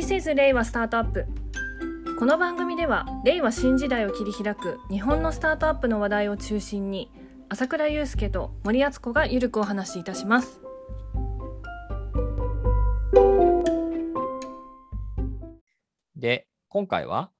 [0.00, 1.26] This is 令和スタートアップ
[2.18, 7.12] この番組では令和新時代を切り開く日本のスタートアップの話題を中心に
[7.50, 10.62] 朝倉祐介と森敦子がゆるくお話しいたします
[16.16, 17.30] で、今回は、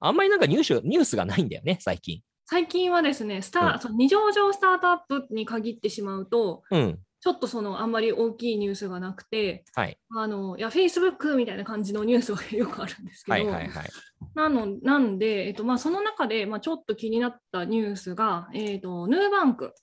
[0.00, 2.22] あんまりなんかニュースニュースがないんだよね、最近。
[2.46, 6.98] 最近はですねスター、うんその二上場スタートアップに限ってしまうとうん。
[7.20, 9.98] ちょっとそのあんまり大きいニュースがなくてはい。
[10.14, 13.90] あのいや Facebook みたいな感じのニュースがよくあるんですけど、はいはいはい。
[14.34, 19.74] なのなんで、えっとまあ、その中で、まあ、ちょっと気になったニュースが、えっとヌーバンク、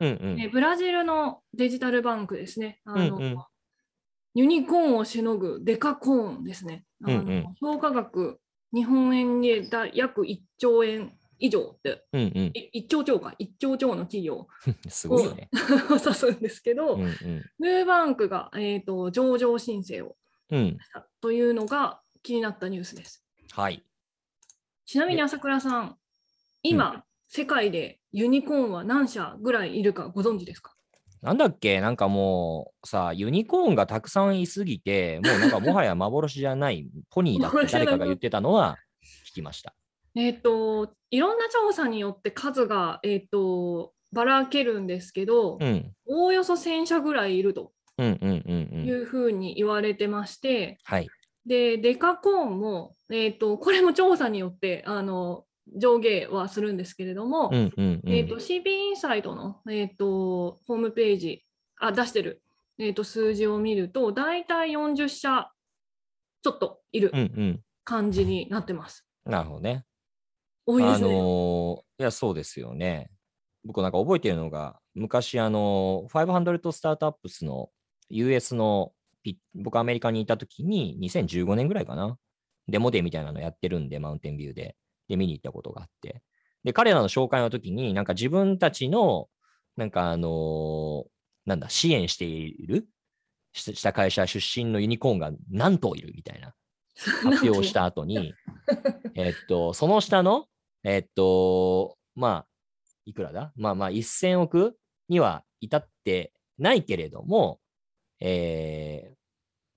[0.00, 0.40] うんうん。
[0.40, 2.80] えブラジルのデジタルバンクですね。
[2.84, 3.36] あのうんうん
[4.38, 6.84] ユニコーンをしのぐデカコーンですね。
[7.02, 8.38] あのうんうん評価額、
[8.74, 12.50] 日本円でだ約1兆円以上って、うんうん。
[12.54, 14.46] い1兆超か、1兆超の企業
[14.88, 15.48] すごいよね。
[15.90, 17.44] を 指すんですけど、うんうん。
[17.58, 20.16] ヌーバンクが、えー、と上場申請を
[20.50, 20.78] うん。
[20.80, 23.24] したというのが気になったニュースです。
[23.52, 23.84] はい。
[24.84, 25.96] ちなみに朝倉さん、
[26.62, 30.74] 今、世界でユニコーンは何社ぐらいいるかご存知ですか？
[31.22, 31.80] なんだっけ？
[31.80, 38.78] なんかもうさ、ユニコーンがたくさんいすぎて、もうなんかもはや幻じゃないポニーだって誰かが言ってたのは
[39.28, 39.74] 聞きました。
[40.16, 45.92] えっ、と、いろんな調査によって数が、えっ、と、ばらけるんですけど、うん。
[46.06, 48.84] おおよそ1000社ぐらいいるとうんうんうんうん。
[48.86, 51.08] いうふうに言われてまして、はい。
[51.44, 55.44] で、デカコーンも、えっ、と、これも調査によって、あの、
[55.76, 58.12] 上下はするんですけれども、うんうんうん。
[58.12, 61.44] えっ、と、CB インサイトの、えっ、と、ホームページ、
[61.78, 62.42] あ、出してる、
[62.78, 65.50] えっ、と、数字を見ると、だいたい40社
[66.42, 67.60] ちょっといるうんうん。
[67.84, 69.06] 感じになってます。
[69.24, 69.84] なるほどね。
[70.66, 71.08] あ多いですね。
[71.08, 73.10] のーいや、そうですよね。
[73.64, 77.70] 僕なんか覚えてるのが、昔、あのー、500スタートアップスの
[78.10, 78.92] US の
[79.22, 82.18] ピ、僕アメリカにいたときに、2015年ぐらいかな。
[82.68, 84.76] デモデーみたいなのやってるんで、マウンテンビューで。
[85.08, 86.22] で、見に行ったことがあって。
[86.64, 89.28] で、彼らの紹介の時に、なんか自分たちの、
[89.76, 91.04] なんかあのー
[91.46, 92.88] なんだ、支援している
[93.52, 96.54] しした会社出身のユニコーンが何頭いるみたいな。
[97.22, 98.34] 発表した後に、
[99.14, 100.48] えっと、その下の、
[100.88, 102.46] えっと、まあ、
[103.06, 103.52] いくらだ？
[103.56, 104.76] まあまあ、1000億
[105.08, 107.58] には至ってないけれども、
[108.20, 109.16] えー、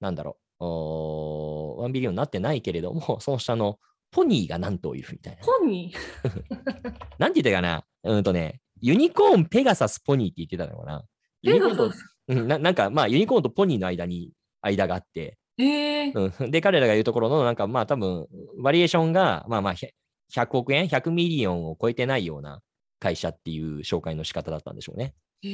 [0.01, 3.79] なんだろう、おー1ビリオンになってないけれども、 その下の
[4.11, 5.43] ポニーが何頭いるみたいな。
[5.43, 5.91] 本人
[7.17, 7.83] なんて言ったかな？
[8.03, 11.03] うんとね、ユニコーン、ペガサス、ポニーって言ってたのかな？
[11.41, 11.91] ユニコーンと
[12.27, 14.31] うんななんか、まあ、ユニコーンとポニーの間に、
[14.61, 16.31] 間があって、えー。
[16.39, 18.27] うん、で、彼らが言うところの、なんかまあ多分、
[18.61, 19.75] バリュエーションが、まあまあ、
[20.34, 22.62] 100億円、100 million を超えてないような
[23.00, 25.16] 会社っていう紹介の仕方だったんでしょうね。
[25.41, 25.51] えで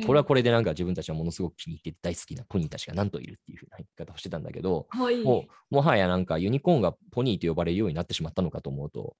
[0.00, 5.22] ーこれはこれでなんか自分たちはものすごく気に入って大好きなポニーたちが何といるっていうふうな言い方をしてたんだけど、はい。
[5.22, 9.16] もう、もはやなんかユニコーンがポニーと呼ばれるようになってしまったのかと思うと、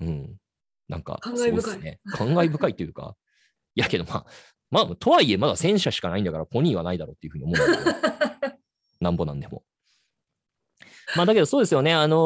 [0.00, 0.36] うん、
[0.88, 2.00] なんか、感慨深いそうですね。
[2.06, 3.16] 感慨深いというか、
[3.76, 4.26] いやけどまあ、
[4.70, 8.58] まあ、とはいえまだ1000社しかないんだから、ポニーはないだろうっていうふうに思うんだけど。
[9.00, 9.62] なんぼなんでも。
[11.16, 12.16] まあだけどそうですよね、あの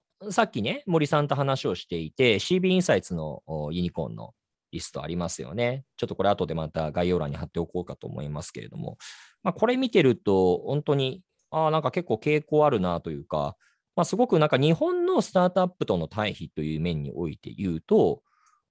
[0.00, 4.32] ーさっきね、森さんと話をしていて、CB インサイツのおユニコーンの
[4.72, 5.84] リストありますよね。
[5.96, 8.96] ちょっとこれ後でまた概要欄に貼っておこうかと思いますけれども、
[9.42, 13.56] まあ、これ見てると、本当に、ああ、なんか結構傾向あるなというか、
[13.94, 18.22] まあ、すごくなんか日本のスタートアップとの対比という面において言うと、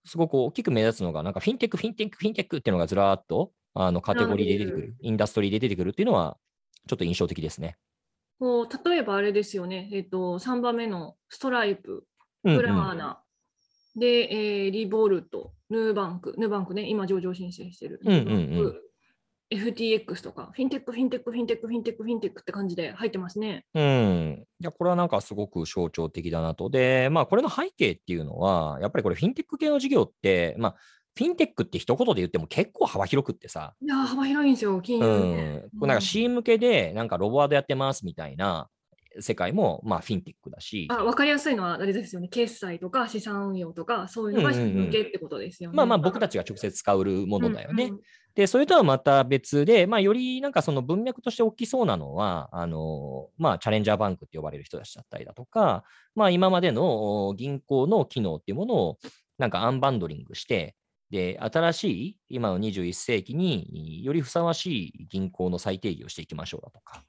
[0.06, 6.38] すごく大きく目立つのが、なんかフィンテック、フィンテック、フィンテックっていうのがずらーっとあのカテゴリーで出てくある、インダストリーで出てくるっていうのは、
[6.88, 7.77] ちょっと印象的ですね。
[8.40, 12.06] こう例えばあれですよね、えっと3番目のストライプ、
[12.44, 13.23] うんクラーナ、
[13.96, 18.00] で、えーレボリュート、ヌーバンク、ヌーバンクね、今上場申請してる。
[18.03, 18.81] うんうんうん。
[19.51, 23.63] FTX とか、フィンテック、フィンテック、フィンテック、フィンテック、フィンテックって感じで入ってますね。
[23.75, 24.45] うん。
[24.59, 26.69] いや、これはなんかすごく象徴的だなと。
[26.69, 30.75] で、まあ、これの背景っていうのは、やっぱりこれ、フィンテック系の事業って、まあ、
[31.18, 35.56] フィンテックって一言で言っても結構幅広くってさ、いやー、幅広いんですよ、金う融ね。
[35.57, 35.62] ん。
[35.80, 38.69] これなんか C 向けで、なんかロボワードやってますみたいな
[39.22, 45.78] 世界も、まあ、フィンテックだし、あ分かりやすいのはあれですよね、決済とか資産運用とか、そういうのがうんうんうん向けってことですよね。
[45.78, 47.86] まあまあ、僕たちが直接使うものだよね。
[47.86, 48.00] うんうん
[48.36, 55.86] で、それとはまた別で、まあ、よりなんかその文脈として大きそうなのは、あの、まあ、チャレンジャーバンクって呼ばれる人たちだったりだとか、
[56.16, 58.98] まあ、今までのお銀行の機能っていうものを、
[59.38, 60.75] なんかアンバンドリングして、
[61.10, 67.04] で、新しい、今の21世紀によりふさわしい銀行の再定義をしていきましょうだとか、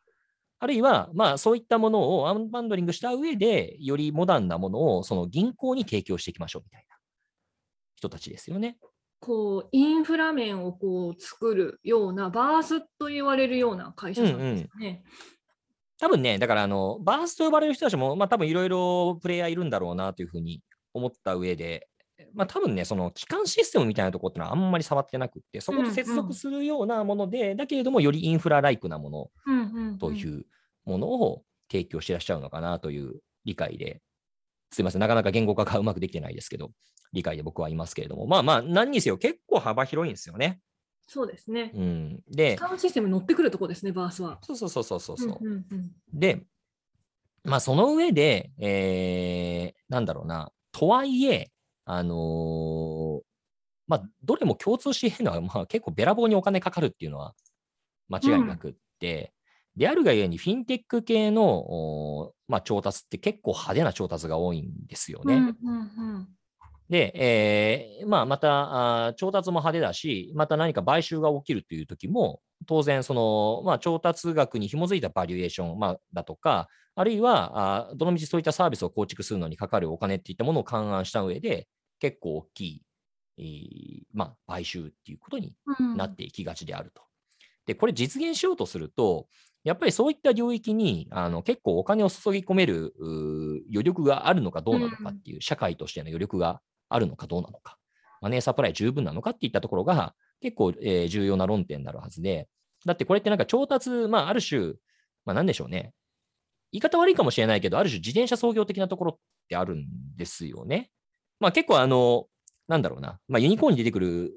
[0.58, 6.96] あるいは、まあ、そういったものをアンバンドリングした上で、よりモダンなものをその銀行に提供していきましょうみたいな
[7.94, 8.78] 人たちですよね。
[9.20, 15.02] こうインフラ面をこう作るようなバースと言われるような会社さんですよね。
[15.98, 21.88] 多分ね、だからあの、バースと呼ばれる人たちも、まあ多分いろいろプレイヤーいるんだろうなというふうに思った上で、
[22.34, 30.46] まあ多分ね、その機関システムみたいなところってのはあんまり触ってなくって、そこと接続するようなもので、だけれどもよりインフラライクなものうんうんうんという
[30.84, 34.02] ものを提供してらっしゃるのかなという理解で、
[34.70, 36.70] すいません、なかなか言語化がうまくできてないですけど、
[37.12, 40.60] 理解で僕はいますけれども、まあまあ、何にせよ結構幅広いんですよね。
[41.08, 41.70] そうですね。
[41.74, 44.38] うん、で機、関システムに乗ってくるとこですね、バースは。
[44.42, 45.38] そうそうそうそうそうそう。
[45.40, 46.42] うんうんうんで、
[47.44, 51.52] まあ、その上で、えー、なんだろうな、とはいえ、
[51.86, 53.20] あのー
[53.88, 57.34] まあ、どれも共通しているのは、まあ、結構べらぼうにお金かかるっていうのは
[58.08, 59.32] 間違いなくって、
[59.76, 65.34] であるがゆえに、フィンテック系の、まあ、調達って結構派手な調達が多いんですよね。
[65.34, 66.28] うんうんうん
[66.88, 81.68] で、えーまあ、またあー調達も派手だし、また何か買収が起きるという時も、当然その、まあ、調達額に紐づいたバリュエーション、まあ、だとか、あるいはあーどのみちそういったサービスを構築するのにかかるお金っていったものを勘案した上で、
[82.00, 82.82] 結構大きい、
[83.38, 85.96] えーまあ、買収っていうことにうん。
[85.96, 87.02] なっていきがちであると。
[87.66, 89.28] で、これ実現しようとすると、
[89.64, 92.94] やっぱりそういった領域にあの結構お金を注ぎ込める
[93.68, 97.76] 余力があるのかどうなのかっていう、社会としての余力があるのかどうなのか、
[98.22, 102.48] マネーサプライ十分なのかっていったところが結構、えー重要な論点になるはずで、
[102.84, 104.74] だってこれってなんか調達、まあある種、
[105.24, 105.92] まあなんでしょうね。
[106.72, 109.18] 言い方悪いかもしれないけど、ある種自転車操業的なところっ
[109.48, 109.86] てあるん
[110.16, 110.90] ですよね。
[111.40, 112.26] まあ結構あの、
[112.68, 114.32] なんだろうな、まあユニコーンに出てくる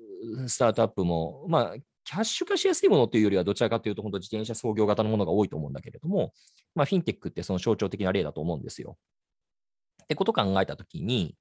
[0.48, 6.34] スタートアップも、まあキャッシュ化しやすいものというよりは、どちらかというと、本当自転車操業型のものが多いと思うんだけれども、
[6.74, 8.98] まあフィンテックってその象徴的な例だと思うんですよ。
[10.04, 11.36] ってことを考えたときに、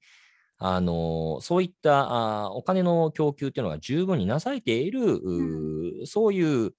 [0.59, 6.73] あのそういったあお金の供給っていうのが十分になされている、うーそういう、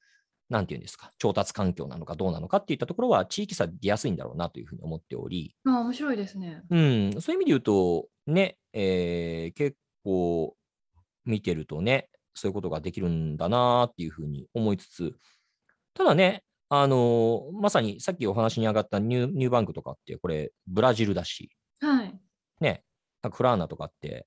[0.50, 6.62] なんていうんですか、調達環境なのかどうなのかっていったところは、地域差出やすいんだろうなというふうに思っており、あ面白いですね。
[6.70, 10.56] うん、そういう意味で言うと、ね、えー結構
[11.24, 15.14] 見てるとね、そういうことができるんだなっていうふうに思いつつ、
[15.94, 21.50] ただね、あのまさにさっきお話に上がったニューニューバンクとかって、これ、ブラジルだし、
[21.80, 22.18] はい。
[22.60, 22.84] ね、
[23.28, 24.26] フラーナとかって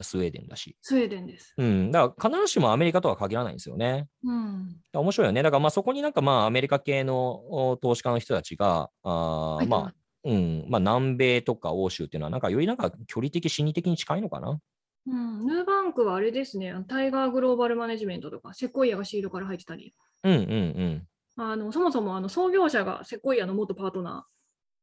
[0.00, 1.52] スウェーデンだし、スウェーデンです。
[1.58, 4.08] うん、だから必ずしもアメリカとは限らないんですよね。
[4.24, 4.76] うん。
[4.94, 5.42] 面白いよね。
[5.42, 7.42] だからまあそこになんかまあアメリカ系の
[7.72, 9.94] お投資家の人たちが、あーまあ、
[10.24, 14.58] うん、まあ南米とか欧州っていうのはなんかよりなんか距離的、心理的に近いのかな？
[15.06, 21.06] うん、ヌーバンクはあれですね、タイガーグローバルマネジメントとか、セコイアがシードから入ってたり、うんうんうん。
[21.36, 24.33] あのそもそもあの創業者がセコイアの元パートナー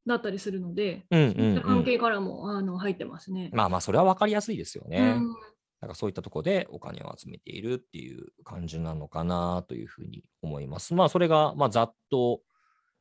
[0.07, 1.61] だったりするので、うんうん、そうん。
[1.61, 3.49] 関係からも、あの入ってますね。
[3.53, 4.99] まあまあそれは分かりやすいですよね。
[4.99, 5.35] うん
[5.81, 10.93] だからそういったところでお金を集めているっていう感じなのかなというふうに思います。
[10.93, 12.41] まあそれがまあざっと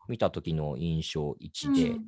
[0.09, 2.05] 見た時の印象1で、うん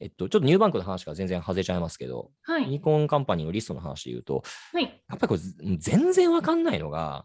[0.00, 2.64] えっと、ちょっとニューバンクの話から全然外れちゃいますけど、はい。
[2.64, 4.42] ユニコーンカンパニーのリストの話で言うと、
[4.72, 4.82] はい。
[4.82, 7.24] やっぱりこれず全然わかんないのが、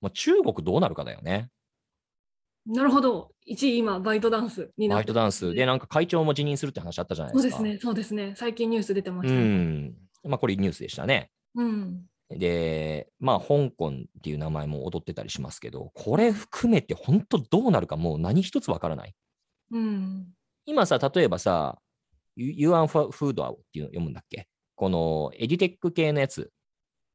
[0.00, 1.48] まあ、中国どうなるかだよね。
[2.70, 3.32] なるほど。
[3.48, 7.56] 1位、今、バイトダンスになバイトダンスで、なんか会長も辞任するって話あったじゃないですか。
[7.56, 8.34] そうですね、そうですね。
[8.36, 9.40] 最近ニュース出てまうしたね。
[9.42, 9.96] ん。
[10.24, 11.30] まあこれニュースでしたね。
[11.54, 12.06] うん。
[12.30, 19.14] で、まあ香港っていう名前も踊ってたりしますけど、これ含めて本当どうなるかもう何一つわからない。
[19.72, 20.28] うん。
[20.64, 21.80] 今さ、例えばさ、
[22.36, 24.46] ユユアンファフードっていうの読むんだっけ？
[24.76, 26.52] このエデュテック系のやつ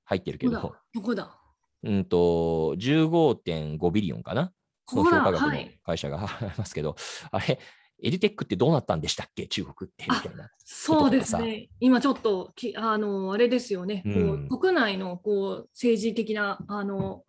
[0.04, 1.40] 入ってるけどどこだ、どこだ？
[1.84, 4.52] うんと、15.5ビリオンかな？
[4.86, 5.80] ここだの評価額のはい。
[5.84, 6.96] 会社が ありますけど、
[7.32, 7.60] あれ、
[8.04, 10.52] エデュテックってどうなったんでしたっけ中国ってみたいな。
[10.58, 11.70] そうですね。
[11.80, 14.04] 今ちょっとき、あの、あれですよね。
[14.06, 17.24] うんこう国内のこう政治的なあの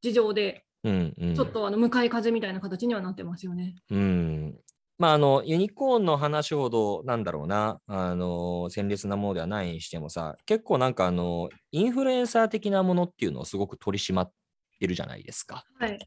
[0.00, 1.34] 事情で、うんうん。
[1.34, 3.76] ちょっとあの向かい風みたいな形にはなってますよね。
[3.90, 4.58] うん。
[4.98, 14.32] まあ、あの、ユニコーンの話ほど、なんだろうな、あの、鮮烈なものではないにしてもさ、結構なんかあの、インフルエンサー的なものっていうのをすごく取り締まっ
[14.80, 15.64] てるじゃないですか。
[15.78, 15.98] はい。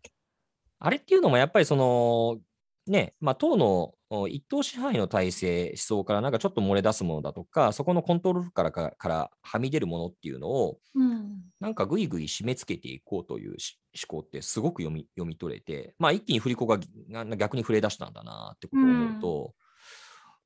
[0.83, 2.39] あれっていうのもやっぱりその、
[2.87, 11.43] ね、まあ、党のお一党支配の体制、思想からなんかちょっと漏れ出すものだとか、そこのコントロールからかからはみ出るものっていうのを、うん。
[11.59, 16.79] なんかぐいぐい締め付けていこうというし思考ってすごく読み読み取れて、まあ一気に振り子が
[17.11, 19.53] が逆に触れ出したんだなってことを思うと、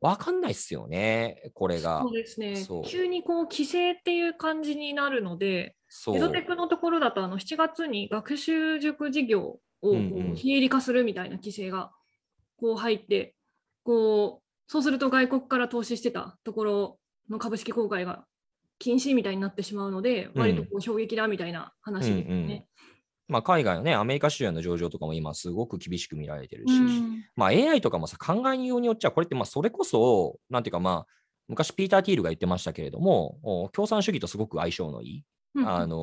[0.02, 2.14] わかんないっすよね、これがそう。
[2.14, 2.56] ですね。
[2.86, 5.76] 急にこう規制っていう感じになるので、
[6.14, 11.92] エドテックのところだとあの7月に学習塾事業を非営利化するみたいな規制が
[12.58, 13.36] こう入って、
[13.84, 17.00] こうそうすると外国から投資してたところ
[17.30, 18.26] の株式公開が
[18.80, 20.42] 禁止みたいになってしまうので、うん。
[20.42, 22.68] 割とこう衝撃だみたいな話ですよね。
[23.28, 27.24] まあ、海外のね、アメリカ市場の上場とかも今すごく厳しく見られてるし、うん。
[27.36, 31.08] まあ AI とかもさ、考えようによっちゃ、これってまあそれこそ、なんていうかまあ、
[31.48, 35.24] 昔ピーター・ティールが言ってましたけれども、お共産主義とすごく相性のいい、
[35.56, 35.68] うん。
[35.68, 35.96] あの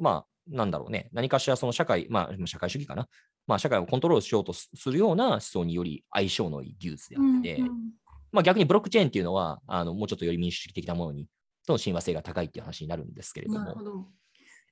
[0.00, 3.08] ーまあ、なんだろうね、何かしらその社会、まあ、社会主義かな、
[3.46, 7.68] まあ、社会をコントロールしようとすするような思想により相性のいい技術であって、うん
[8.32, 11.28] まあ、逆にブロックチェーンっていうのは、あのもうちょっとより民主主義的なものに、
[11.66, 13.60] との親和性が高いっていう話になるんですけれども。
[13.60, 13.74] な。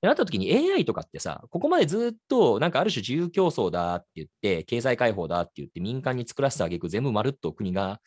[0.02, 8.00] なった時に AI とかってさ、ここまでずっとなんかある種自由競争だって言って、経済開放だって言って民間に作らせてあげく全部まるっと国が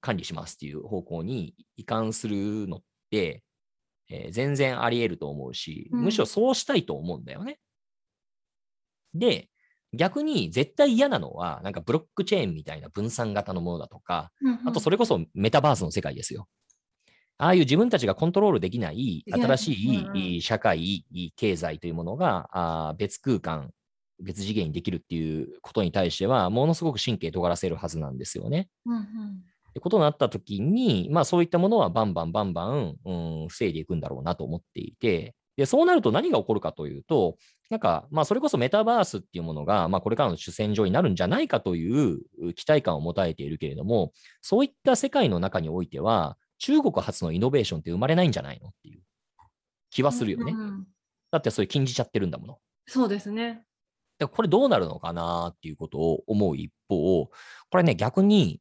[0.00, 3.42] 管理しますっていう方向に移管するのって、
[4.10, 7.58] えー全然あり得ると思うし、うんむしろそうしたいと思うんだよね。
[9.14, 9.48] で、
[9.92, 14.30] 逆に絶対嫌なのは、なんかブロックチェーンみたいな分散型のものだとか、
[14.64, 16.46] あとそれ、れこそメタバースの世界ですよ。
[17.38, 23.70] ああいう自分たちがコントロールできない新しうんうんい社会、経済というものがあー別空間、
[24.22, 28.68] 別次元にできるっていうことに対しては、ものすごく神経尖らせるはずなんですよね。
[28.84, 29.44] うんうん
[29.78, 33.12] ことになったときに、まあそういったものはバンバンバンバン、う
[33.44, 37.36] ん、防いでいくんだろうなと思っていて、で、そうなると何が起こるかというと、
[37.68, 42.20] なんか、まあそれこそメタバースっていうものが、まあこれからの主戦場になるんじゃないかという
[42.54, 49.02] 期待感を持たれているけれども、そういった世界の中においては、中国発のイノベーションって生まれないんじゃないのっていう
[49.90, 50.52] 気はするよね。
[50.52, 50.86] うんうん
[51.30, 52.58] だってそれ禁じちゃってるんだもの。
[52.86, 53.62] そうですね。
[54.18, 57.30] だからこれどうなるのかなっていうことを思う一方、こ
[57.76, 58.60] れね、逆に、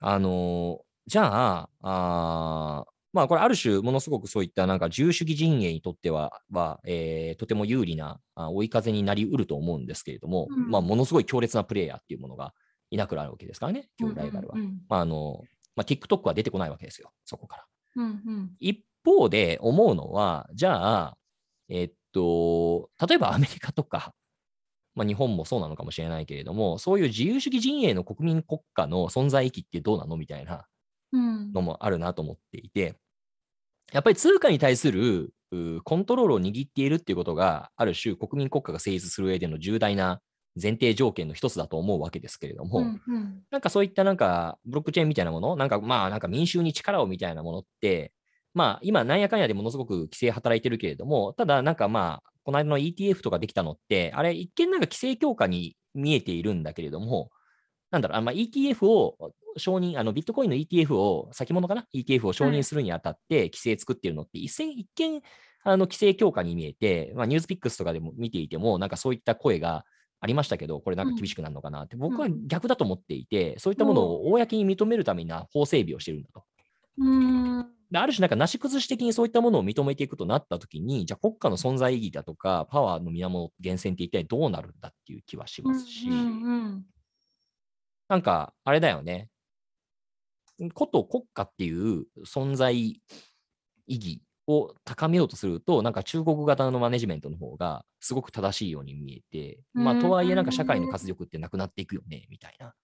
[0.00, 12.54] あのじゃあ、あーまあこれある種、ものすごくそういったなんか自由主義陣営にとっては、はえーとても有利なあ追い風になりうると思うんですけれども、うんまあものすごい強烈なプレイヤーっていうものが
[12.90, 14.54] いなくなるわけですからね、今日ライバルは。
[14.56, 15.42] うんうんまああの
[15.76, 17.64] まあ、TikTok は出てこないわけですよ、そこから。
[17.96, 21.16] うんうん一方で思うのは、じゃあ、
[21.68, 24.12] えっと、例えばアメリカとか、
[25.00, 30.66] まあ、日本もそうなのかもしれないけれども、そういう自由主義陣営の国民国家の存在意義ってどうなのみたいな
[31.12, 31.52] うん。
[31.54, 32.96] のもあるなと思っていて、
[33.92, 40.20] やっぱり通貨に対するうコントロールを握っているっていうことが、ある種国民国家が成立する上での重大な
[40.60, 43.42] 前提条件の一つだと思うわけですけれども、うんうん。
[43.50, 48.12] なんかそういったなんかブロックチェーンみたいなもの、なんかまあなんか民衆に力をみたいなものって、
[48.52, 57.30] まあ今なんやかんやでものすごく規制働いてるけれども、ただなんかまあ、この間の ETF とかできたのって、あれ一見なんか規制強化に見えているんだけれども、
[57.90, 59.16] なんだろう、あまあ、ETF を
[59.56, 65.22] 承認、あのビットコインの ETF を、先物かな ?ETF を承認するにあたって規制作ってるのって、一見、一見
[65.62, 69.84] あの規制強化に見えて、まあ、ニュースピックスとかでも見ていても、なんかそういった声が
[70.20, 76.44] ありましたけど、これなんか厳しくなるのかなって、僕は逆だと思っていて、そういったものを公に認めるためには法整備をしてるんだと。
[76.98, 77.62] うん。
[77.62, 86.20] である種、なんかなし崩し的にそういったものを認めていくとなったときに、じゃあ国家の存在意義だとか、パワーの源、源泉って一体どうなるんだっていう気はしますし、うんう
[86.68, 86.86] ん。
[88.08, 89.28] なんか、あれだよね。
[90.74, 93.00] こと国家っていう存在意
[93.88, 102.74] 義を高めようとすると、なんか中国型のマネジメントの方がすごく正しいように見えて、まあ、うんとはいえなんか社会の活力ってなくなっていくよね、みたいな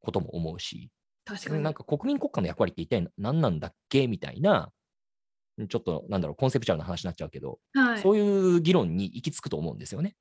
[0.00, 0.90] ことも思うし、
[1.24, 1.62] 確かに。
[1.62, 4.70] なんか国民国家の役割って一体何なんだっけみたいな、
[5.68, 10.14] ちょっとなんだろう、コンセプチュアルな話になっちゃうけど、はいそういう議論に行き着くと思うんですよね。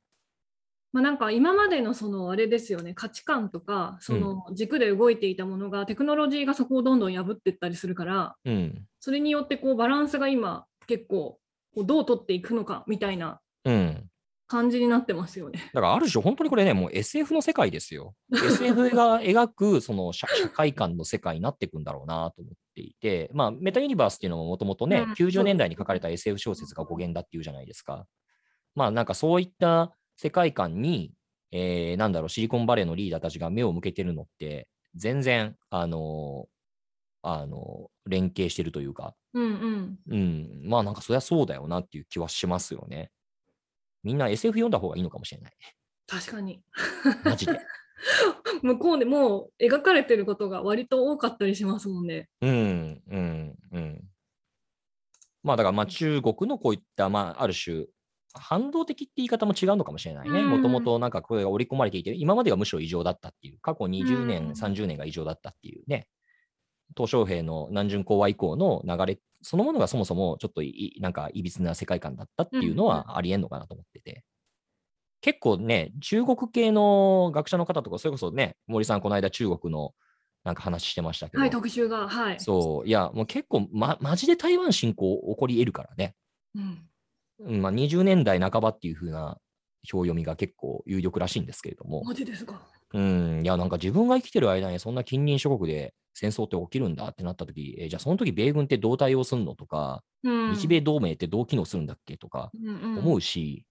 [0.93, 8.85] まあ、なんか今までのそのあれですよね価値観とかその軸で動いていたものがテクノロジーがそこをどんどん破っていったりするからうん。
[8.99, 11.39] それによってこうバランスが今結構
[11.73, 14.07] こうどう取っていくのかみたいなうん。
[14.53, 15.59] 感じになってますよね。
[15.73, 18.13] だからある種、本当にこれね、もう SF の世界ですよ。
[18.31, 28.05] SF が描くその社社会観の世界になっていくんだろうなと思っていて、まあ、メタユニバースっていうのももともとね、うん90年代に書かれた SF 小説が語源だっていうじゃないですか。
[28.75, 31.13] まあ、なんかそういった世界観に、
[31.51, 36.47] えーなんだろう、シリコンバレーのリーダーたちが目を向けてるのって、全然、あの
[37.23, 39.99] あの連携してるというか、うんうん。
[40.09, 43.11] うん、まあなんかそりゃそうだよなっていう気はしますよね。
[44.03, 45.53] みんな SF 読んだ方がいいのかもしれない。
[46.07, 46.61] 確かに。
[47.23, 47.59] マジで。
[48.61, 52.29] 向こうでもう描かれてることが割と多かったりしますもんね。
[52.41, 54.03] うん、うん、うん。
[55.43, 57.85] まあだからまあ中国のこういった、まあある種、
[58.33, 60.39] 反動的って言い方も違うのかもしれないね。
[60.39, 66.07] うんもともとなんかこれが織り込まれていて、今までがむしろ異常だったっていう、過去20年、うん30年が異常だったっていうね。
[66.95, 74.23] 鄧小平の南巡講和以降の流れそのものがそもそもちょっといなんかいびつな世界観だったっていうのうんはありえんのかなと思ってて。
[75.23, 79.93] 結構ね、中国系の学者の方とか、それこそね、森さんこの間中国の
[80.43, 82.09] なんか話してましたけど、はい、特集が。
[82.09, 82.39] はい。
[82.41, 86.13] そう、いや、もう結構、ま、マジで台湾侵攻起こり得るからね。
[86.55, 86.89] うん
[87.39, 89.37] うんまあ、20年代半ばっていう風な
[89.91, 92.61] 表読みが結構有力らしいんですけれども、マジですか？
[92.93, 103.65] うん、いや、なんか自分が生きてる間にそんな近隣諸国で戦争って起きるんだってなった時、えーじゃあその時米軍ってどう対応すんのとか、うん日米同盟ってどう機能するんだっけとか思思うし、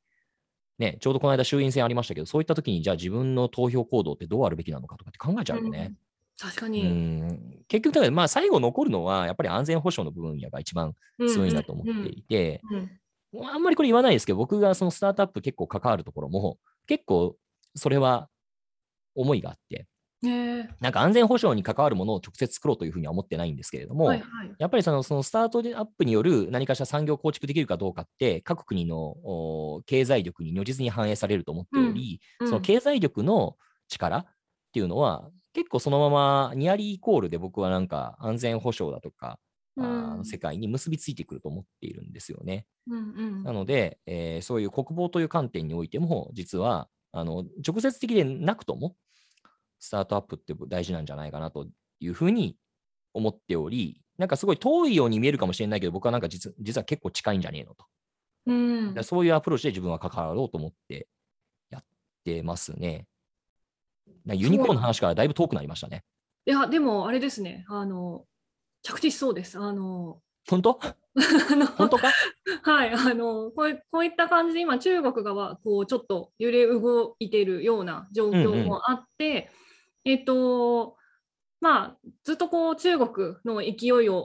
[0.79, 5.93] ね、ちょうどこの間衆院選ありましたけど、そういった時にじゃあ自分の投票行動ってどうあるべきなのかとかって考えちゃうよね。。
[5.93, 5.97] う
[6.41, 6.83] 確かに。
[6.83, 10.95] ん結局、だからまあ最後残るのは、やっぱり安全保障の分野が一番
[11.29, 12.91] 強いなと思っていて、うんうん
[13.41, 17.37] あんまりこれ言わないですけど、僕がそのスタートアップ結構関わるところも、結構
[17.75, 18.29] それは
[19.15, 19.87] 思いがあって、
[20.23, 24.55] ねなんか安全保障に関わるものを直接作ろうというふうには思ってないんですけれども、はいはい。
[24.59, 32.49] やっぱりそのそのスタートアップによる何かしら産業構築できるかどうかって、各国のお経済力に如実に反映されると思っており、うん。
[32.49, 33.57] その経済力の
[33.89, 34.25] 力っ
[34.73, 39.39] ていうのは、結構そのままニアリーイコールで僕はなんか安全保障だとか、
[39.79, 42.67] あーうん世界に結びついてくると思っているんですよね。
[42.87, 43.01] うんう
[43.41, 48.97] んなので、えーそういう国防という観点においても、実はあの直接的でなくとも、
[49.79, 51.67] スタートアップって大事なんじゃないかなと
[52.01, 52.57] いうふうに
[53.15, 57.87] 思っており、なんかすごい遠いように見えるかもしれないけど、僕はなんか実実は結構近いんじゃねえのと。
[58.47, 61.07] うんだそういうアプローチで自分は関わろうと思って
[61.71, 61.85] やっ
[62.25, 63.07] てますね。
[64.27, 66.05] ユニコーンの話からだいぶ遠くなりましたね。
[66.47, 67.65] いや、でもあれですね。
[67.69, 68.25] あの、
[68.83, 69.59] 着地しそうです。
[69.59, 70.79] あの、本当？
[71.77, 72.11] 本当か？
[72.63, 79.51] はい、あのこういこういった感じで今中国側こうちょっと揺れ動いているような状況もあって、
[80.05, 80.97] えっと
[81.61, 84.25] まあずっとこう中国の勢いを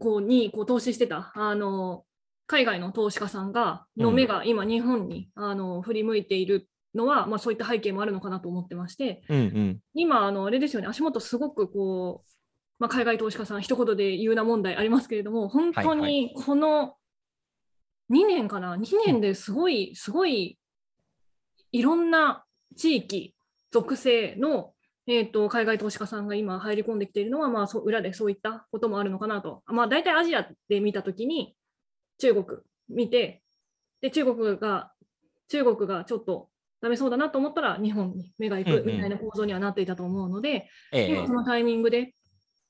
[0.00, 2.04] こうにこう投資してたあの
[2.46, 9.24] 海外の投資家さんがの目が今日本に、あの振り向いているのは、まあ、そういった背景もあるのかなと思ってまして。
[9.28, 9.80] うんうん。
[9.94, 12.35] 今あのあれですよね足元すごくこう、
[12.78, 15.98] まあ、海外投資家さん一言で言うな問題ありますけれども本当はい。
[15.98, 16.94] はにこの
[18.10, 20.58] 2年かな？2年ですごいすごい
[21.72, 22.44] いろんな
[22.76, 23.34] 地域
[23.72, 24.72] 属性の、
[25.06, 31.56] えー、と海外投資家さんが今入り込んできているのは、まあ、そう裏でそういったこともあるのかなと、まあ、大体アジアで見たときに
[32.18, 33.42] 中国見て
[34.00, 34.92] で中国が
[35.48, 36.48] 中国がちょっと
[36.80, 38.84] ダメそうだなと思ったら日本に目が行うんうん。
[38.84, 41.08] くみたいな構造にはなっていたと思うので、ええ。
[41.08, 42.14] 今そのタイミングで、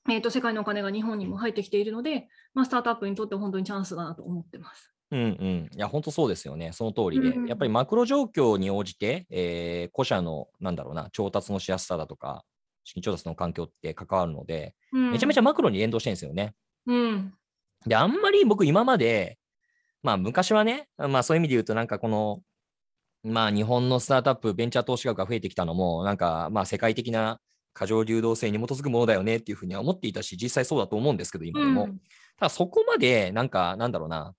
[0.09, 4.93] えー、と世界のお金が日本にも入ってきているので、まあ、スタートアップにとって本当にチャンスだなと思ってます。
[5.11, 5.69] うんうん。
[5.73, 6.71] いや、本当そうですよね。
[6.73, 7.29] その通りで。
[7.29, 12.43] うんうんやっぱりマクロ状況に応じて、えー、個社の、なんだろうな、調達のしやすさだとか、
[12.83, 16.53] 資金調達の環境って関わるので、めちゃめちゃ、ゃマクロに連動してるんですよね。
[16.85, 17.33] うん
[17.85, 19.37] で、あんまり僕今まで、
[20.03, 22.41] まあ昔はね、まあそういう意味で言うとなんかこの、
[23.23, 27.39] まあ日本のスタートアップ、ベンチャー投資額が増えてきたのも、なんかまあ世界的な
[27.77, 31.83] 過剰流動性に基づくものだよねっていうふうには思っていたし、実際そうだと思うんですけど、今でも。
[31.83, 32.01] うん
[32.39, 34.35] ただそこまで、なんか、なんだろうな、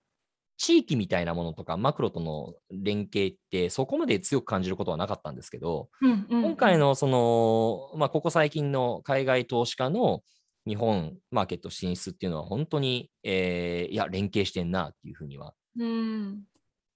[0.57, 10.23] 地域みたいなものとか、マクロとの連携って、そこまで強く感じることはなかったんですけど、うんうん今回のその、まあ、ここ最近の海外投資家の
[10.65, 16.45] 日本マーケット進出っていうのは、本当に、えーいや、連携してんなっていうふうにはうん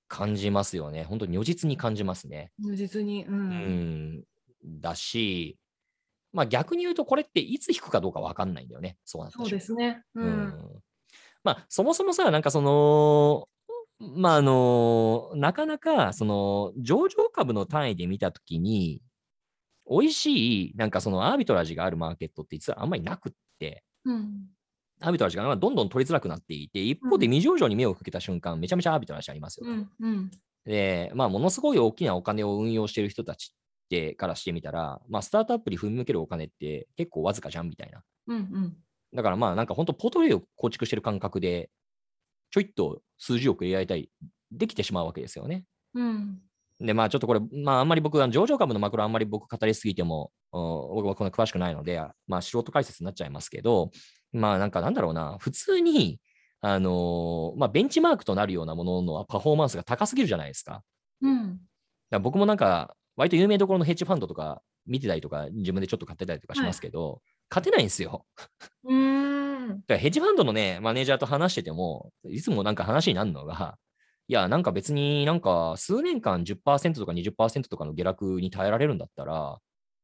[0.07, 1.03] 感じますよね。
[1.03, 2.53] 本当に如実に感じますね。
[2.61, 3.39] 如実に、ううん
[4.19, 4.25] ん、
[4.65, 5.59] だし、
[6.33, 8.97] まあ、逆に言うと、これっていつ引くかどうかわかんないんだよね。
[9.05, 10.03] そうなったそうですね。
[10.15, 10.35] ううん。
[10.47, 10.83] ん
[11.45, 13.49] まあ、そもそもさ、なんかその、
[14.01, 19.03] まあ、あの、なかなか、その、上場株の単位で見たときに、
[19.91, 24.49] 美味しい、なんかそのアービトラージがあるマーケットって実はあんまりなくって、うん。
[25.01, 27.33] アービトラージがまあどんどん取りづらくなっていて、一方でうん。
[27.33, 29.73] 未上場に目をかけた瞬間、めちゃめちゃアービトラージありますよと。
[29.73, 30.31] うんうん。
[30.65, 33.55] で、まあ、ものすごい大きなお金を運用している人たち
[33.93, 38.03] ってからしてみたら、まあ、スタートアップに踏み向けるお金って結構わずかじゃんみたいな。
[38.29, 38.77] うんうん
[39.15, 41.69] だからまあなんか本当ポートフォリオを構築してる感覚で、
[42.51, 44.11] ちょいっと数十億入れられたり
[44.51, 45.67] できてしまうわけですよね。
[45.93, 46.39] うん
[46.81, 50.61] でまあちょっとこれ、まああんまり僕は上場株のマクロあんまり僕語りすぎても、うん
[50.95, 53.91] 僕はこんな詳しくないので、まあ素人解説になっちゃいますけど、
[54.33, 56.19] まあなんかなんだろうな、普通に、
[56.63, 60.83] あのーまあベンチマークとなるようなもののパフォーマンスが高すぎるじゃないですか。
[61.21, 61.61] うん
[62.09, 67.21] だ僕もなんか、割と有名どころのヘッジファンドとか見てたりとか、自分でちょっと買ってたりとかしますけど、
[67.51, 68.27] 勝てないんですよ。
[68.85, 73.79] うーんだからヘッジファンドのね、マネージャーと話してても、いつもなんか話になるのが、
[74.29, 79.59] いや、なんか別になんか数年間10%とか20%とかの下落に耐えられるんだったら、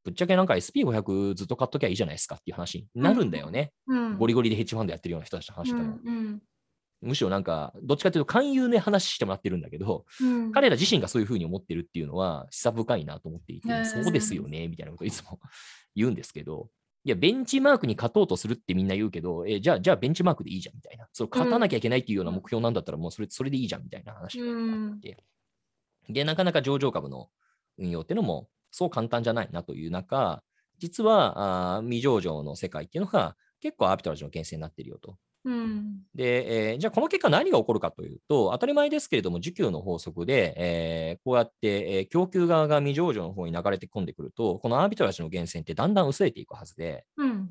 [0.04, 3.72] ぶっちゃけなんか SP500 ずっと買っときゃいいじゃないですかっていう話になるんだよね。
[3.86, 5.98] うんゴリゴリでヘッジファンドやってるような人たちと話してても。
[6.04, 6.40] うん
[7.00, 15.38] むしろなんか、どっちかというと勧誘で話してもらってるんだけど、うん彼ら自身がそういうふうに思ってるっていうのは、示唆深いなと思っていて、そうですよね、みたいなことをいつも
[15.94, 16.70] 言うんですけど、
[17.04, 21.08] いや、ベンチマークに勝とうとするってみんな言うけど、えじゃあ、じゃあベンチマークでいいじゃんみたいな。
[21.12, 25.24] それ勝たなきゃいけないっていうような目標なんだったら、もうそれそれでいいじゃんみたいな話があって。
[26.08, 27.30] で、なかなか上場株の
[27.78, 30.42] 運用っていうのも、そう簡単じゃないなという中、
[30.78, 35.16] 実はあ未上場の世界っていうのが結構アービトラージの源泉になっているよと。
[35.44, 36.02] うん。
[36.14, 47.42] で、えーじゃあこの結果何が起こるかというと、当たり前ですけれども、需給の法則で、えーこうやって、えー供給側が未上場の方に流れて込んでくると、このアービトラージの源泉ってだんだん薄れていくはずで、うん。
[47.44, 47.46] っ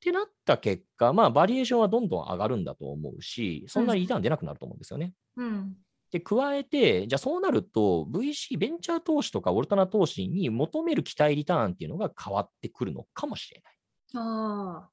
[0.00, 5.14] てなった結果、まあ、バリエーションはどんどん上がるんだと思うし、そんなにリターン出なくなると思うんですよね。
[5.36, 5.76] うん。
[6.10, 13.74] で、加えて、じゃあそうなると、VC、ベンチャー投資とかオルタナ投資に求める期待リターンっていうのが変わってくるのかもしれない
[14.16, 14.90] ああ、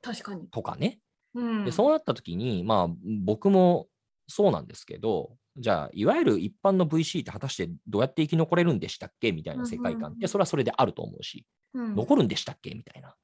[0.00, 0.46] 確かに。
[0.48, 1.00] とかね。
[1.36, 1.64] うん。
[1.64, 2.94] でそうなった時に、まあ、
[3.24, 3.86] 僕も
[4.26, 9.32] そうなんですけど、じゃあ、いわゆる一般の VC って果たしてどうやって生き残れるんでしたっけ？
[9.32, 12.74] みたいな世界観って、それはそれであると思うし、うん、残るんでしたっけ？
[12.74, 13.14] みたいな。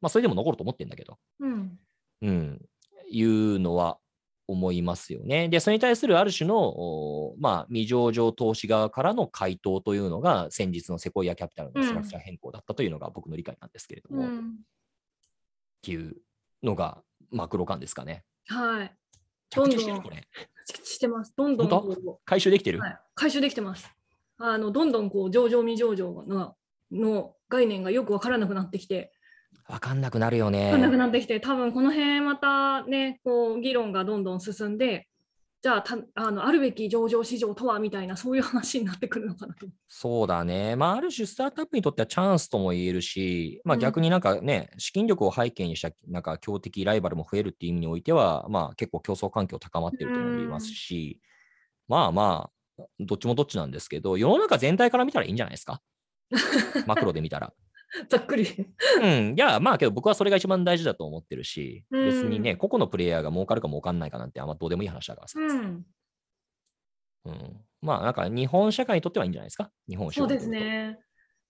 [0.00, 1.18] まあ、それでも残ると思ってるんだけど。
[1.40, 1.78] うん。
[2.22, 2.60] うん、
[3.10, 3.98] いうのは
[4.46, 5.48] 思いますよね。
[5.48, 14.56] で、それに対するある種の、おまあ、未上場投資側からの回答というのが、先日のセコイアキャピタルのストラクチャー変更だったというのが僕の理解なんですけれども、っうん。
[15.82, 16.16] ていう
[16.62, 18.24] のがマクロ感ですかね。
[18.46, 18.94] はい。
[19.50, 20.28] 着地してどんどんるこれ。
[20.64, 21.32] ししてます。
[21.36, 23.90] どんどん本こ回収できてる、う、はい、回収できてます。
[24.38, 26.54] あのどんどんこう上場未上場の
[26.92, 29.12] の概念がよく分からなくなってきて、
[29.68, 30.96] わかんなくなるよ分かんなくね。
[30.98, 35.08] なってきて、多分この辺またね、こう議論がどんどん進んで、
[35.62, 39.66] じゃあたあのあるべき上場市場とはみたいなそういう話になってくるのかなと。
[39.90, 40.76] そうだね。
[40.76, 51.20] まあ、ある種、スタートアップにとってはチャンスとも言えるし、まあ、うん逆になんかね、資金力を背景にした、なんか強敵ライバルも増えるっていう意味においては、まあ、結構競争環境高まってるとも言えますし、
[51.88, 55.82] まあまあ、どっちもどっちなんですけど、世の中全体から見たらいいんじゃないですか？
[56.86, 57.54] マクロで見たら。
[58.08, 58.46] ざっくり。
[59.02, 59.34] うん。
[59.36, 65.38] いや、まあけど僕はそれが一番大事だと思ってるし、うん別にね、個々のプレイヤーが儲かるか儲かんないかなんてあんまどうでもいい話だからさ。
[65.40, 65.86] うん、
[67.24, 67.60] うん。
[67.80, 69.70] まあなんか日本社会にとってはいいんじゃないですか？
[69.88, 70.48] 日本そうです。
[70.48, 70.98] ね。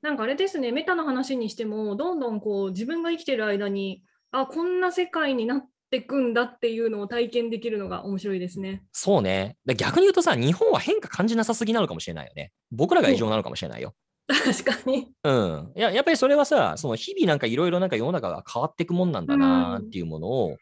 [0.00, 8.84] なんかあれですね、メタの話にしても、どんどんこう自分が生きてる間に、あこんな世界になってくんだっていうのを体験できるのが面白いですね。
[8.92, 9.56] そうね。
[9.64, 12.52] で逆に言うとさ、日本は変化感じなさすぎなのかもしれないよね。
[12.70, 13.94] 僕らが異常なのかもしれないよ。
[14.44, 15.10] 確かに。
[15.24, 15.72] うん。
[15.74, 20.56] いや、やっぱりそれはさ、その日々なんかいろいろなんか世の中が変わっていくもんなんだなっていうものを、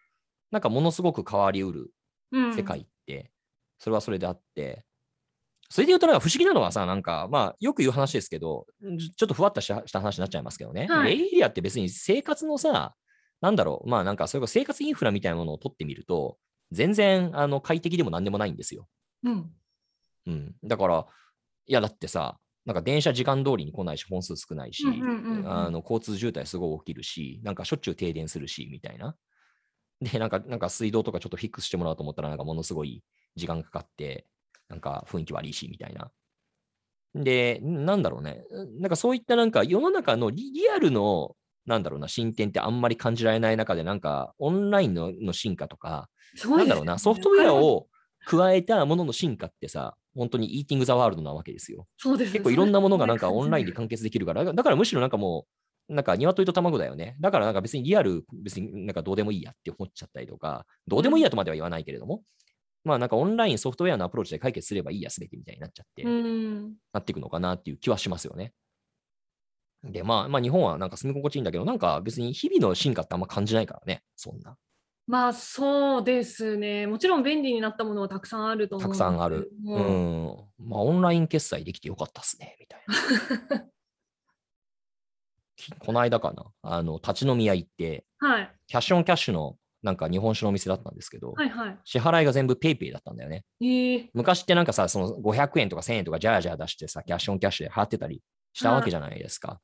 [0.52, 1.92] なんかものすごく変わりうる
[2.32, 3.30] うん、世界って、
[3.78, 4.84] それはそれであって、
[5.68, 8.66] それで言うとなんか不思議なのはさ、なんかまあよく言う話ですけど、
[8.98, 12.94] ちちょっとふわっとしたした話になっちゃいますけどね、はいベイエリアって別に生活のさ、
[13.40, 16.38] なんだろう、まあなんかそれこそ生活インフラみたいなものを取ってみると、
[16.72, 18.86] 全然あの快適でも何でもないんですよ。
[19.24, 19.50] うん。
[20.26, 20.54] うん。
[20.64, 21.06] だから、
[21.66, 25.08] いやだってさ、なんか電車時間通りに来ないし、本数少ないし、
[25.40, 29.16] あの交通渋滞すごい起きるし、なんかしょっちゅう停電するし、みたいな。
[30.00, 33.04] で、なんか、なんか水道とかちょっとフィックスしてもらおうと思ったら、なんかものすごい
[33.36, 34.26] 時間かかって、
[34.68, 36.12] なんか雰囲気悪いし、みたいな。
[37.14, 38.44] で、なんだろうね。
[38.78, 46.10] なんかそういったなんか世の中のリリアルの、なんだろうな、進展ってあんまり感じられない中で、なんかオンラインのの進化とか、
[46.54, 47.88] ないんだろうな、ソフトウェアを
[48.26, 51.86] 加えたものの進化ってさ、本当にイーティング・ザ・ワールドなわけですよ。
[51.96, 55.46] そうです結構いろんなものがなんかオンラインで完結できるから、だからむしろなんかも
[55.88, 57.16] う、なんか鶏と卵だよね。
[57.20, 62.22] だからなんか別にリアル、別になんかどうでもいいやって思っちゃったりとか、どうでもいいやとまでは言わないけれども、
[62.82, 66.74] まあなんかオンラインソフトウェアのアプローチで解決すればいいやすべてみたいになっちゃって、うん。
[66.92, 68.52] なっていくのかなっていう気はしますよね。
[69.84, 74.56] で、まあ、まあ日本はなんか住み心地いいんだけど、なんか別に日々の進化ってあんま感じないからね、そんな。
[75.06, 76.86] まあそうですね。
[76.86, 79.52] もちろん便利になったものはたくさんあると思うたくさんある。
[79.64, 80.36] ううんん。
[80.58, 82.84] まあ、オンライン決済できてよかったっすね、みたい
[83.50, 83.66] な。
[85.56, 88.52] きこの間かな、あの、立ち飲み屋行って、はい。
[88.66, 91.78] cash on cash のなんか日本酒のお店だったんですけど、はいはい。
[91.84, 93.44] 支払いが全部ペイペイだったんだよね。
[93.60, 99.60] ええ昔ってなんかさ、その500円とか1000円とかジャージャー出してさ、 cash on cash で払ってたりしたわけじゃないですか。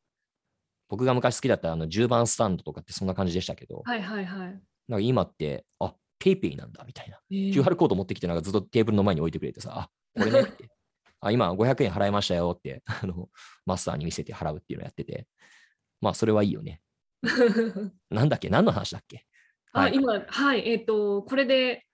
[0.88, 4.60] 僕が昔好きだったあの10番スタンドとかってそんな感じでしたけど、はいはいはい。
[4.88, 7.18] なんか今って、あ、ペイペイなんだみたいな。
[7.30, 10.68] ええ QR コード持ってきて、なんかずっとテーブルの前に置いてくれてさ、あ、これねって。
[11.20, 13.28] あ、今500円払いましたよって、 あの、
[13.64, 15.26] マスターに見せて払うっていうのをやってて、
[16.00, 16.80] まあ、それはいいよね。
[18.10, 18.50] なんだっけ？
[18.50, 19.24] 何の話だっけ？
[19.72, 21.86] あ、はい今、はい、えっ、と、これで、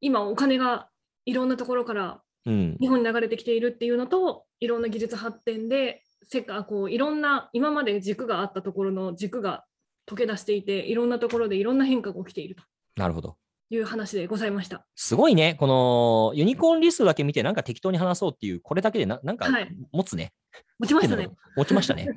[0.00, 0.88] 今、お金が
[1.24, 2.76] いろんなところからうん。
[2.80, 9.65] 日本に流れてきているっていうのと、いろんな技術発展で、せっかこういろんな、今まで軸があったところの軸が
[10.06, 12.62] 溶け出していて、いろんなところでいろんな変化が起きていると
[12.96, 13.36] なるほど。
[13.68, 14.86] いう話でございました。
[14.94, 15.56] すごいね。
[15.58, 20.32] このユニコーンリストだけ見て、なんか適当に話そうっていう、これだけでななんかはい持つね。
[20.78, 21.28] 持ちましたね。
[21.56, 22.08] 持ちましたね。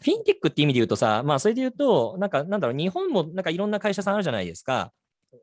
[0.00, 4.92] フィンテックって意味で言うとさ、まあ、それで言うと、なんか、なんだろう、日本もなんかいろんな会社さんあるじゃないですか。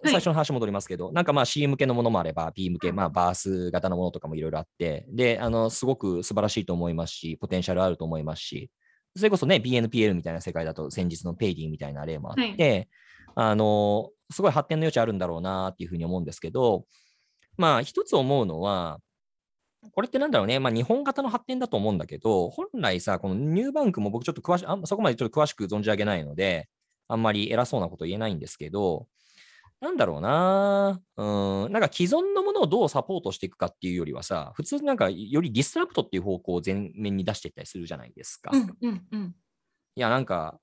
[0.04, 8.72] 最初の話戻りますけど、なんかまあ C 向けのものもあれば、B 向け、まあバース型のものとかもいろいろあって、で、あの、すごく素晴らしいと思いますし、ポテンシャルあると思いますし、
[9.16, 12.90] それこそね、BNPL みたいな世界だと、先日のペイディみたいな例もあって、
[13.36, 16.86] あの、すごい発展の余地あるんだろうなっていうふうに思うんですけど、
[17.58, 19.00] まあ、一つ思うのは、
[19.94, 26.70] これってなんだろうね、まあ、日本型の発展だと思うんだけど、本来さ、このニューバンクも僕ちょっと詳しあんそこまでちょっと詳しく存じ上げないので、
[27.08, 29.08] あんまり偉そうなこと言えないんですけど、
[29.82, 31.24] なんだろうな、う
[31.68, 38.52] ん、なんか既存のものをどうサポートしていくかっていうよりはさ、普通なんかより disrupt っていう方向を前面に出していったりするじゃないですか。
[38.56, 39.36] いうんうんうん。
[39.96, 40.60] や、なんか、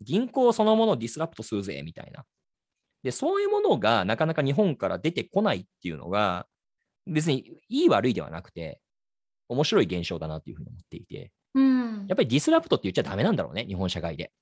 [0.00, 2.24] 銀行そのものを disrupt するぜ、みたいな。
[3.02, 6.46] で、そういうものがなかなか日本から出てこないっていうのが、
[7.06, 8.80] 別にいい悪いではなくて、
[9.48, 14.32] 面白い現象だなっていうふうに思っていて、うんやっぱり disrupt って言っちゃダメなんだろうね、日本社会で。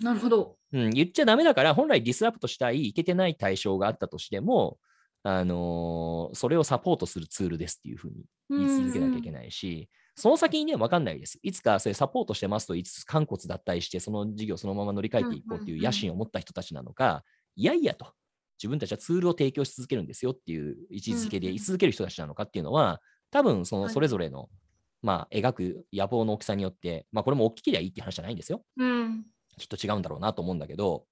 [0.00, 0.56] なるほど。
[0.72, 4.78] うん、言っちゃダメだから、本来 disrupt したい、いけてない対象があったとしても、
[5.22, 11.38] あのーそれをサポートするツールですっていうふうに言い続けなきゃいけないし、その先にね、わかんないです。
[11.42, 18.12] いつかそれサポートしてますと言いつつ、肝骨脱退して、その事業そのまま乗り換えていこうっていう野心を持った人たちなのか、いやいやと、
[18.58, 24.48] 自分たちはツールを提供し続けるんですよっていう位置づけでうん居続ける人たちなのかっていうのは、多分そのはいそれぞれの、
[25.02, 28.62] まあ、描く野望の大きさによって、まあ、これも大きけりゃいいっていう話じゃないんですよ。
[28.76, 29.26] うん。
[29.58, 31.06] きっと違うんだろうなと思うんだけど、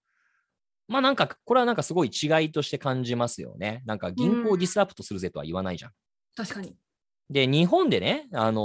[0.87, 3.83] まあなんか、これはなんかすごい違いとして感じますよね。
[3.87, 5.93] なんか銀行をディスラプトするぜとは言わないじゃん。
[6.37, 6.77] 確かに。
[7.31, 8.61] で、日本でね、あの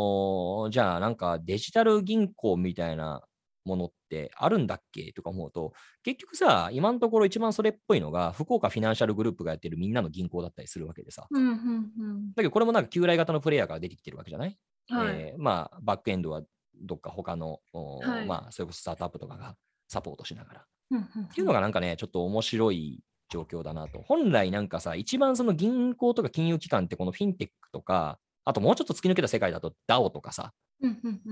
[0.68, 3.24] ーじゃあなんかデジタル銀行みたいな
[3.64, 5.72] ものってあるんだっけとか思うと、
[6.04, 11.26] 結局さ、今のところ一番それっぽいのが、福岡フィナンシャルグループがやってるみんなの銀行だったりするわけでさ。
[11.30, 14.58] うんうんだけどこれもなんか旧来型のプレイヤーが出てきてるわけじゃない？
[14.90, 14.98] うん。
[14.98, 15.08] はい。
[15.16, 16.42] えーまあ、バックエンドは
[16.82, 19.56] どっか他の、おはいまあ、それこそスタートアップとかが
[19.90, 20.66] サポートしながら。
[21.02, 24.02] っていうのがなんかね、ちょっと面白い状況だなと。
[24.02, 30.54] 本来なんかさ、一番その銀行とか金融機関ってこのフィンテックとか、あともうちょっと突き抜けた世界だと DAO とかさ、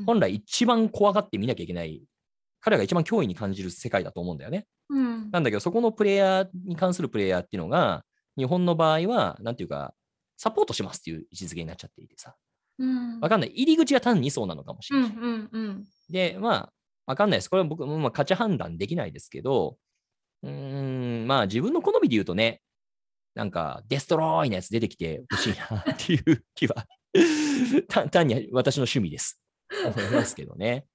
[0.06, 2.04] 本来一番怖がって見なきゃいけない、
[2.60, 4.68] 彼らが一番脅威に感じる世界だと思うんだよね。
[4.90, 8.04] うんなんだけど、そこのプレイヤーに関するプレイヤーっていうのが、
[8.38, 9.94] 日本の場合は、なんていうか、
[10.38, 12.36] サポートしますっていう位置づけになっちゃっていてさ、
[12.78, 13.50] うんわかんない。
[13.50, 15.10] 入り口が単にそうなのかもしうれない。
[15.10, 16.74] んうんうんで、まあ、
[17.08, 17.50] わかんないです。
[17.50, 19.78] これは僕、まあ、価値判断できないですけど、
[20.44, 22.62] うーん、まあ自分の好みで言うとね、
[23.34, 26.86] なんか、デストロイなやつ出てきてほしいなっていう気は、
[27.88, 29.40] 単単に私の趣味です。
[29.86, 30.86] 思いますけどね。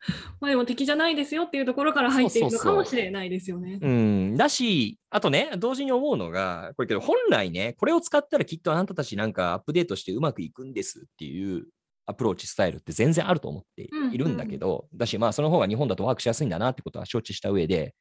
[0.40, 3.78] まあでも敵じゃないですよっていうところから入っているのかもしれないですよね。
[3.82, 11.66] うん、だし、あとね、同時に思うのが、これけど本来ね、これを使ったらきっとあなたたちなんかアップデートしてうまくいくんですっていう
[12.08, 17.94] アプローチスタイルって全然あると思っているんだけど、だし、まあその方が日本だとワークしやすいんだなってことは承知した上で、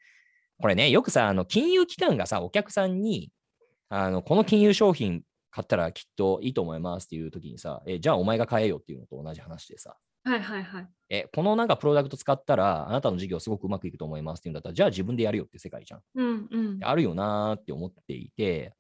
[0.62, 3.32] これね、よくさ、あの金融機関がさ、お客さんに、
[3.90, 10.88] あのこの金融商品買ったらきっといいと思いますっていう時にさ、えじゃあお前が買えよっていうのと同じ話でさ、はいはいはい。
[11.10, 16.02] え、このなんかプロダクト使ったらあなたの事業すごくうまくいくと思いますっていうんだったら、じゃあ自分でやるよって世界じゃん。
[16.16, 18.74] うんうんあるよなーって思っていて、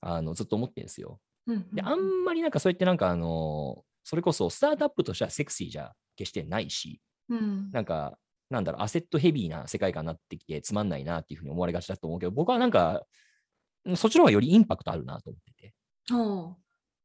[0.00, 1.20] あのずっと思ってるんですよ。
[1.46, 8.18] うんで、あんまりなんかそうやってなんかあの、それこそスタートアップとしてはセクシーじゃ決してないし、うんなんか、
[8.48, 13.02] なんだろう、アセットヘビーな世界観になってきてつまんないなっていうふうに思われがちだと思うけど、僕はなんか、
[13.84, 15.74] うんそっちの方がよりインパクトあるなと思ってて。
[16.10, 16.56] ほ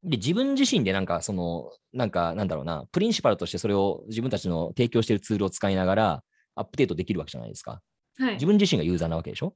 [0.01, 6.23] で、自分自身でなんか、その、なんか、なんだろうな、プリンシパルとしてそれを自分たちの提供しているツールを使いながら、
[6.55, 7.81] アップデートできるわけじゃないですか。
[8.19, 9.55] うはい自分自身がユーザーなわけでしょ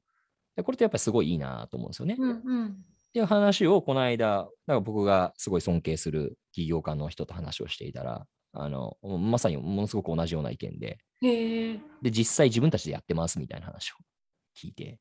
[0.58, 2.18] でこれってやっぱりすごいいいなと思うんですよね。
[2.20, 2.34] うんう
[2.66, 2.78] ん
[3.18, 13.96] っていう話をこの間、なんか僕がすごい尊敬する起業家の人と話をしていたら、あのまさにものすごく同じような意見で、で、実際自分たちでやってますみたいな話を
[14.56, 15.00] 聞いて、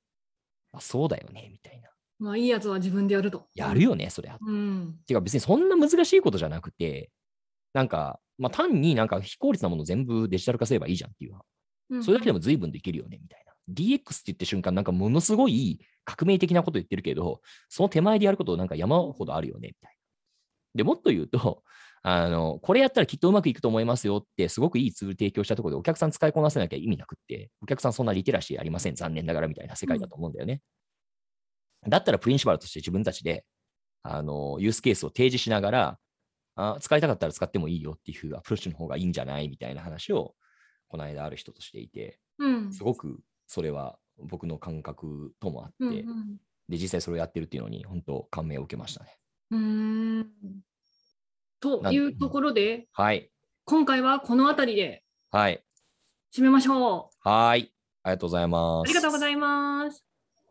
[0.73, 1.91] あ、そうだよね、みたいな。
[2.19, 3.49] まあいいやつは自分でやると。
[3.55, 4.39] やるよね、そりゃ。
[4.41, 7.11] うんてか別にそんな難しいことじゃなくて、
[7.75, 11.35] なんか、まあ単になんか非効率なもの全部デジタル化すればいいじゃんっていう。
[11.91, 13.46] うんそれだけでも随分できるよね、みたいな。
[13.69, 19.97] DX って言って瞬間、なんかものすごい革命的なこと言ってるけど、その手前でやることなんか山ほどあるよね、みたいな。
[20.77, 21.63] で、もっと言うと、
[22.03, 30.61] あの、これやったらきっとうまくいくと思いますよって、すごくいいツール提供したところでお客さん使いこなせなきゃ意味なくって、お客さんそんなリテラシーありません、残念ながらみたいな世界だと思うんだよね。
[31.89, 33.45] だったらプリンシパルとして自分たちで、
[34.03, 35.99] あの、ユースケースを提示しながら、
[36.55, 40.35] あ使いたかったら使ってもいいよっていうアプローチの方がいいんじゃないみたいな話を、
[40.89, 49.17] この間ある人としていて、うんすごくそれは僕の感覚ともあって、うんうんで、実際それをやってるっていうのに、本当感銘を受けましたね。
[49.53, 50.27] うーん
[51.61, 53.31] というところで、はい。
[53.65, 55.63] 今回はこの辺りではい。
[56.35, 57.29] 締めましょう。
[57.29, 57.73] はい。
[58.03, 58.89] ありがとうございます。
[58.89, 60.05] ありがとうございます。